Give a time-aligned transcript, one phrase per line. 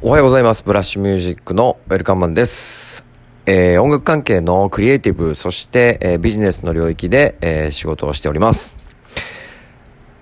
[0.00, 0.62] おはようございます。
[0.62, 3.04] ブラッシュミュージックのウェルカムマンです。
[3.46, 8.76] えー音楽関係のクリエイティブ、そして、えービジネスの領域で、えー仕事をしております。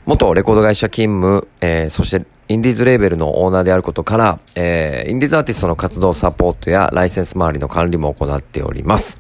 [0.06, 9.18] 元レコード会社勤務、えーそしてインディーズレーベルのオーナーであることから、えーインディーズアーティストの活動サポートやライセンス周りの管理も行っております。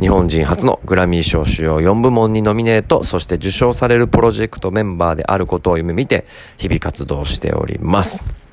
[0.00, 6.24] 日本人初のグラミー賞主要4部門にノミネート、そして受賞されるプロジェクトメンバーであることを夢見て、
[6.56, 8.47] 日々活動しております。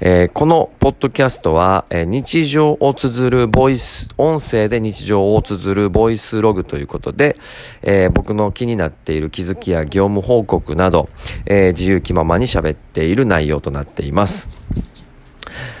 [0.00, 7.36] えーこのポッドキャストは、えー日常を綴るボイス、音声で日常を綴るボイスログということで、
[7.82, 11.08] えー僕の気になっている気づきや業務報告など、
[11.46, 14.48] え自由気ままに喋っている内容となっています。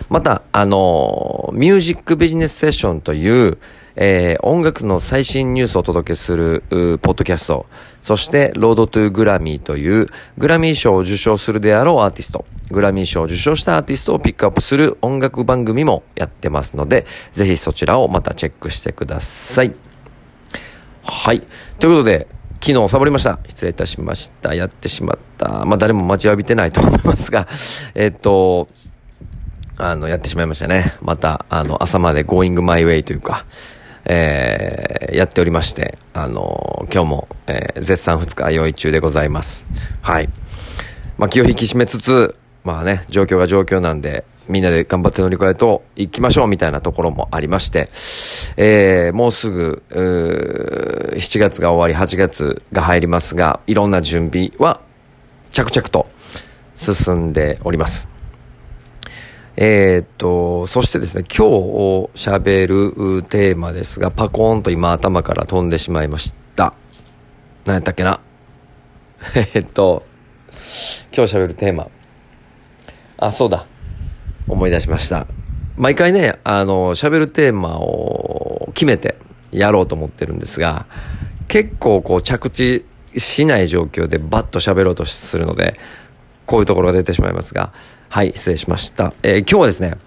[0.08, 3.58] また、あのミュージックビジネスセッションという、
[4.00, 7.66] えー音楽の最新ニュースをお届けする、ポッドキャスト、
[8.00, 10.06] そして、ロードトゥグラミーという、
[10.38, 19.74] グラミー賞を受賞するであろうアーティスト、グラミー賞を受賞したアーティストをピックアップする音楽番組もやってますので、ぜひそちらをまたチェックしてください。
[21.02, 21.42] はい。
[21.80, 22.28] ということで、
[22.60, 23.38] 昨日サボりました。
[23.48, 24.54] 失礼いたしました。
[24.54, 25.64] やってしまった。
[25.64, 27.48] まあ誰も待ちわびてないと思いますが、
[27.94, 28.68] えっと、
[29.76, 30.94] あの、やってしまいましたね。
[31.00, 33.46] また、あの、朝まで going my way というか、
[34.08, 39.66] えー、やっておりまして、あの、今日も、えー絶賛二日用意中でございます。
[40.02, 40.28] はい。
[41.16, 47.90] まあ気を引き締めつつ、まあね、状況が状況なんで、みんなで頑張って乗り越えと行きましょうみたいなところもありまして、
[48.56, 54.80] えー、もうすぐ、う7月が終わり8月が入りますが、いろんな準備は
[55.50, 56.06] 着々と
[56.74, 58.08] 進んでおります。
[59.60, 62.66] えーっと、そしてですね、今日喋
[63.16, 66.74] るテーマですが、パコーンと今頭から飛んでしまいました。
[67.64, 68.20] 何やったっけな？
[69.34, 70.04] えーっと、
[71.12, 71.88] 今日喋るテーマ。
[73.16, 73.66] あ、そうだ。
[74.46, 75.26] 思い出しました。
[75.76, 79.16] 毎回ね、あの、喋るテーマを決めて
[79.50, 80.86] やろうと思ってるんですが、
[81.48, 82.86] 結構こう着地
[83.16, 85.74] しない状況でバッと喋ろうとするので、
[86.48, 87.72] こういうところが出てしまいますが、
[88.08, 89.12] はい、失礼しました。
[89.22, 89.98] えー今日はですね、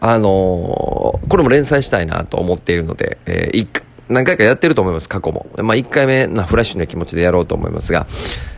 [0.00, 5.46] あのーこれも連載したいなと思っているので、えー一何回かやってると思います、過去も。
[5.58, 8.06] まあ、1回目なフラッシュな気持ちでやろうと思いますが、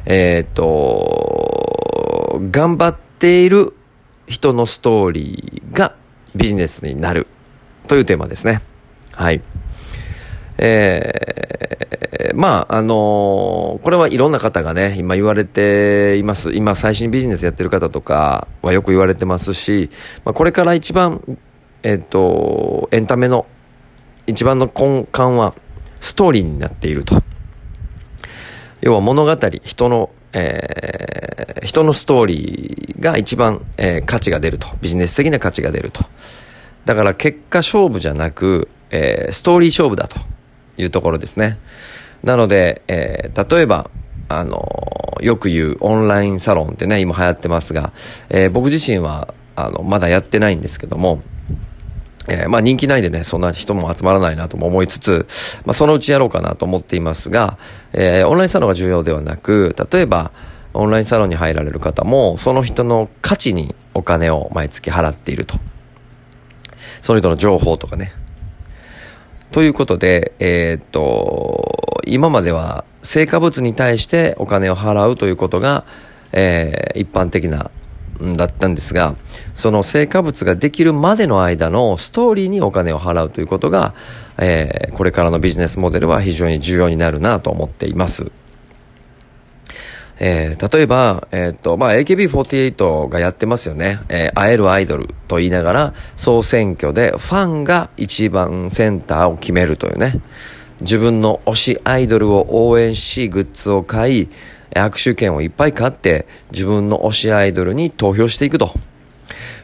[0.06, 3.75] えーっと、頑張っている
[4.27, 5.95] 人のストーリーが
[6.34, 7.27] ビジネスになる
[7.89, 8.61] というテーマですね。
[9.12, 9.43] はい。
[10.59, 16.53] えー、まあ、あのーこれはいろんな方がね、今言われています。
[16.53, 19.91] 今最新ビジネスやってる方とかはよく言われてますし、
[20.25, 21.20] まあ、これから一番、
[21.82, 23.47] えっ、と、エンタメの
[24.26, 25.54] 一番の根幹は
[26.00, 27.22] ストーリーになっていると。
[28.81, 34.69] 要は物語、人の、えー人のストーリーが一番、えー価値が出ると。
[34.81, 36.04] ビジネス的な価値が出ると。
[36.84, 40.16] だから結果勝負じゃなく、えーストーリー勝負だと
[40.76, 41.58] いうところですね。
[42.22, 43.90] なので、えー例えば、
[44.28, 44.66] あの
[45.20, 47.92] よく言うオンラインサロンってね、今流行ってますが、
[48.30, 51.22] えー僕自身は、あの、まだやってないんですけども、
[52.28, 55.26] えーまあ人気ないでね、そんな人も集まらないなとも思いつつ、
[55.64, 57.58] まあそのうちやろうかなと思っていますが、
[57.92, 60.32] えーオンラインサロンが重要ではなく、例えば、
[60.72, 65.56] オンラインサロンに入られる方も、その人の価値にお金を毎月払っていると。
[67.00, 68.12] その人の情報とかね。
[69.54, 75.84] ということで、えーっと、今までは成果物に対してお金を払うということが、
[76.32, 77.70] えー一般的な、
[78.20, 79.15] んだったんですが、
[79.53, 83.94] その成果物ができるまでの間のストーリーにお金を払うということが、
[84.38, 88.32] えーこれからのビジネスモデルは非常に重要になるなと思っています。
[90.19, 93.98] えー例えば、えっ、と、まあ、AKB48 がやってますよね。
[94.08, 100.20] えー会えるアイドルと言いながら、総選挙でファンが一番センターを決めるというね。
[100.80, 104.28] 自分の推しアイドルを応援し、グッズを買い、
[104.74, 108.72] 握手券をいっぱい買って、自分の推しアイドルに投票していくと。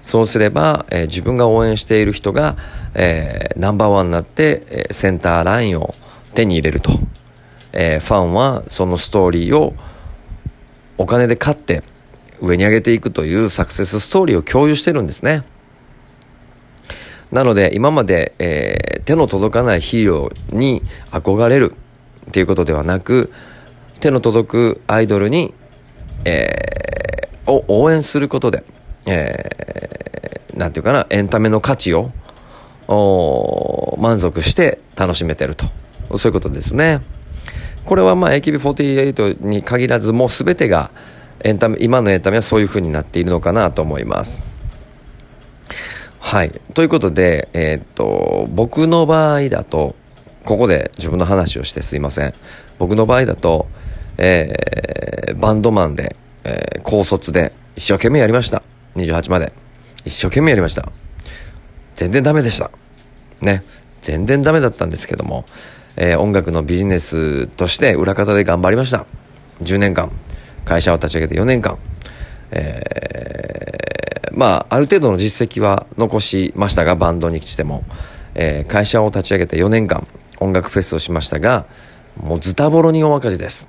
[0.02, 2.56] そうすれば、えー自分が応援している人が、
[2.94, 5.94] えーナンバーワンになって、えーセンターラインを
[6.34, 6.90] 手に入れると。
[7.72, 9.74] えーファンはそのストーリーを
[11.00, 11.82] お金で買って
[12.42, 15.44] 上に上げていくというサクセスストーリーを共有してるんですね。
[17.32, 21.74] なので今まで、えー手の届かないヒーローに憧れる
[22.28, 23.32] っていうことではなく
[23.98, 25.54] 手の届くアイドルに、
[26.26, 28.62] えーを応援することで、
[29.06, 32.10] えーなんていうかなエンタメの価値を
[33.98, 35.64] 満足して楽しめてると
[36.18, 37.00] そういうことですね。
[37.90, 40.92] これはまあ AKB48 に限らずもう全てが
[41.40, 44.44] エンタメ今のエンタメはそういう風になっているのかなと思います
[46.20, 46.60] はい。
[46.74, 49.96] ということで、えー、っと、僕の場合だと、
[50.44, 52.34] ここで自分の話をしてすいません。
[52.78, 53.66] 僕の場合だと、
[54.18, 56.14] えー、バンドマンで、
[56.44, 58.62] えー、高卒で一生懸命やりました。
[58.94, 59.52] 28まで。
[60.04, 60.92] 一生懸命やりました。
[61.96, 62.70] 全然ダメでした。
[63.40, 63.64] ね。
[64.00, 65.44] 全然ダメだったんですけども、
[66.02, 69.04] えー、音楽のビジネスとして裏方で頑張りました。
[69.60, 70.10] 10年間。
[70.64, 71.76] 会社を立ち上げて4年間。
[72.50, 77.84] えー、まあ、ある程度の実績は残しましたが、バンドにしても。
[78.34, 80.06] えー、会社を立ち上げて4年間、
[80.38, 81.66] 音楽フェスをしましたが、
[82.16, 83.68] もうズタボロに大赤字です。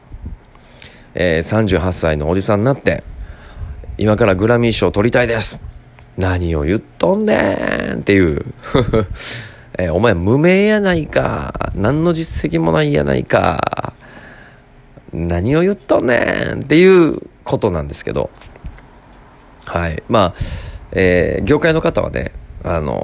[1.15, 3.03] えー、38歳のおじさんになって、
[3.97, 5.61] 今からグラミー賞取りたいです。
[6.15, 8.45] 何を言っとんねんっていう
[9.77, 11.71] えー、お前無名やないか。
[11.75, 13.93] 何の実績もないやないか。
[15.13, 18.29] 何を言っとんねんっていうことなんですけど。
[19.65, 20.03] はい。
[20.09, 20.33] まあ、
[20.91, 22.31] えー、業界の方はね、
[22.63, 22.99] あの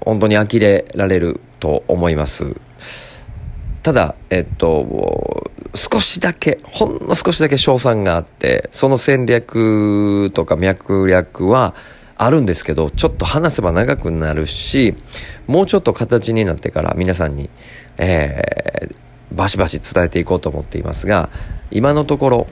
[0.00, 2.56] ー、本当に呆れられると思います。
[3.82, 11.74] ただ、えっと、少しだけ、ほんの少しだけ賞賛があって、その戦略とか脈略は
[12.16, 14.94] あるんですけど、ちょっと話せば長くなるし、
[15.46, 17.50] もうちょっと形になってから皆さんに、
[17.98, 18.96] えー、
[19.32, 21.30] バシバシ伝えていこうと思っていますが、
[21.70, 22.46] 今のところ、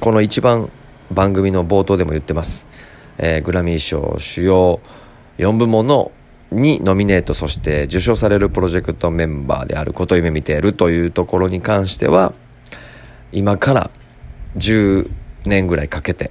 [0.00, 0.70] この一番
[1.10, 2.66] 番組の冒頭でも言ってます。
[3.18, 4.80] えー、グラミー賞主要
[5.38, 6.12] 4部門の
[6.50, 12.32] にノミネートそして受賞されるプロジェクトメンバーであること夢見ているというところに関しては
[13.32, 13.90] 今から
[14.56, 15.10] 10
[15.44, 16.30] 年ぐらいかけて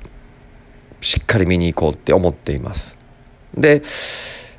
[1.03, 2.97] しっかり見に行こうって思っています。
[3.55, 3.81] で、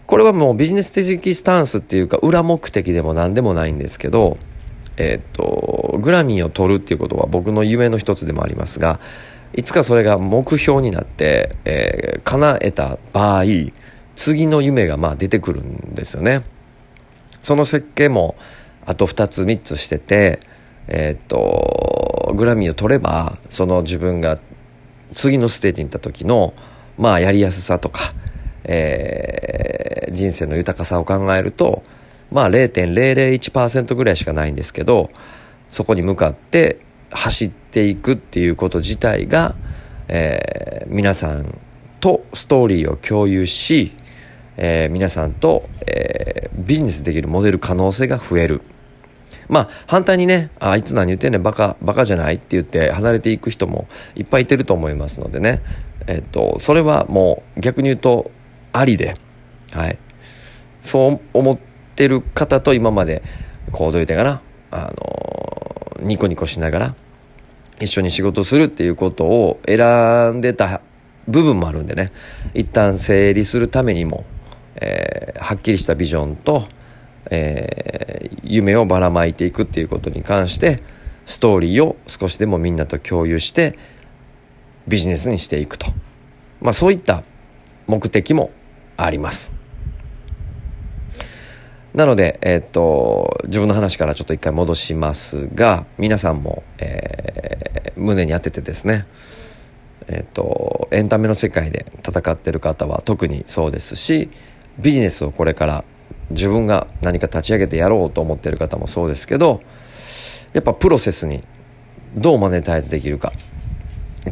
[0.06, 4.36] これはもうビジネス的スタンスっていうか裏目的でも何でもないんですけど、
[4.96, 9.00] えっ、と、グラミーを取るっていうことは僕の夢の一つでもありますが、
[9.54, 13.44] いつかそれが目標になって、えー、叶えた場合、
[14.14, 16.42] 次の夢がまあ出てくるんですよね。
[17.40, 18.36] その設計も
[18.86, 20.40] あと2つ3つしてて、
[20.88, 24.38] えっ、と、グラミーを取れば、その自分が
[25.12, 26.54] 次のステージに行った時の、
[26.98, 28.14] まあやりやすさとか、
[28.64, 31.82] えー、人生の豊かさを考えると、
[32.30, 35.10] まあ0.001%ぐらいしかないんですけど、
[35.68, 36.78] そこに向かって
[37.10, 39.54] 走っていくっていうこと自体が、
[40.08, 41.58] えー、皆さん
[42.00, 43.92] とストーリーを共有し、
[44.56, 48.62] えー、皆さんと、えー、ビジネスできるモデル可能性が増える。
[49.48, 55.62] まあ、反対にね、あいつ何言ってんねん、バカ、バカじゃないって言って離れていく人もいっぱいいてると思いますのでね。
[56.06, 58.30] えっと、それはもう逆に言うと、
[58.72, 59.14] ありで、
[59.72, 59.98] はい。
[60.80, 61.58] そう思っ
[61.96, 63.22] てる方と今まで、
[63.72, 64.92] こうどう言うてかな、あ
[66.00, 66.94] のニコニコしながら、
[67.80, 70.80] 一緒に仕事するっていうことを選んでた
[71.26, 72.12] 部分もあるんでね、
[72.52, 74.24] 一旦整理するためにも、
[74.76, 76.66] えー、はっきりしたビジョンと、
[77.30, 80.82] えー、夢をばらまいていくっていうことに関して
[81.26, 83.78] ストーリーを少しでもみんなと共有して
[84.86, 85.86] ビジネスにしていくと、
[86.60, 87.22] まあ、そういった
[87.86, 88.50] 目的も
[88.96, 89.52] あります。
[91.94, 99.06] なので、えー、っと、自分の話からちょっと一回戻しますが、皆さんも、えー、胸に当ててですね、
[100.08, 104.28] えっと、エンタメの世界で戦ってる方は特にそうですし、
[104.82, 105.84] ビジネスをこれから
[106.30, 109.62] 自分が何か立ち上げてやろうと思ってる方もそうですけど、
[110.52, 111.42] やっぱプロセスに
[112.16, 113.32] どうマネタイズできるか。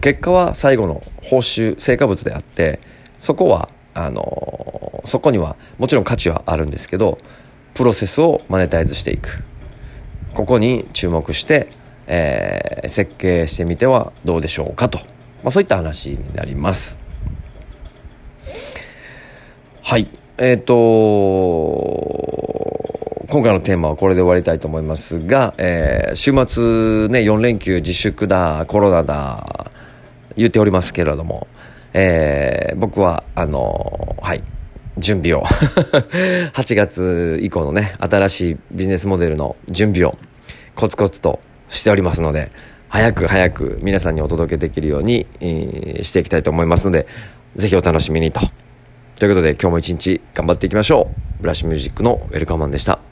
[0.01, 2.81] 結果は最後の報酬、成果物であって、
[3.19, 7.19] そこは、あの、そこにはもちろん価値はあるんですけど、
[7.75, 9.45] プロセスをマネタイズしていく。
[10.35, 11.69] ここに注目して、
[12.07, 14.99] えー、設計してみてはどうでしょうかと。
[15.43, 16.99] まあそういった話になります。
[19.83, 20.09] はい。
[20.39, 22.13] えっ、ー、と
[23.33, 29.71] 今回のテーマはこれで終わりたいと思いますが、えー、週末ね、4連休自粛だ、コロナだ、
[30.37, 31.47] 言っておりますけれども、
[31.95, 34.43] えー、僕は、あのはい、
[34.99, 35.45] 準備を
[36.53, 40.13] 8月以降のね、新しいビジネスモデルの準備を
[40.75, 42.51] コツコツとしておりますので、
[42.89, 47.07] 早く早く皆さんにお届けできるように、えー、していきたいと思いますので、
[47.57, 48.41] ぜひお楽しみにと
[49.19, 51.43] ということで今日も一日頑張っていきましょう。
[51.43, 53.12] ブラッシュミュージックのウェルカマンでした。